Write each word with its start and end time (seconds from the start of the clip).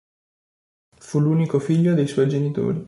Fu 0.97 1.19
l'unico 1.19 1.59
figlio 1.59 1.93
dei 1.93 2.07
suoi 2.07 2.27
genitori. 2.27 2.79